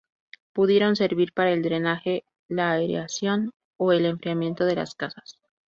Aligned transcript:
Pudieron 0.53 0.95
servir 0.95 1.31
para 1.31 1.51
el 1.51 1.61
drenaje, 1.61 2.23
la 2.47 2.71
aireación 2.71 3.51
o 3.77 3.91
el 3.91 4.07
enfriamiento 4.07 4.65
de 4.65 4.73
las 4.73 4.95
casas. 4.95 5.37